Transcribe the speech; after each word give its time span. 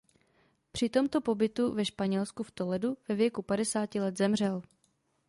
Při 0.71 0.89
tomto 0.89 1.21
pobytu 1.21 1.71
ve 1.73 1.85
Španělsku 1.85 2.43
v 2.43 2.51
Toledu 2.51 2.97
ve 3.09 3.15
věku 3.15 3.41
padesáti 3.41 3.99
let 3.99 4.17
zemřel. 4.17 4.61